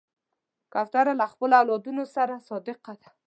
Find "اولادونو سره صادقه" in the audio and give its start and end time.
1.61-2.93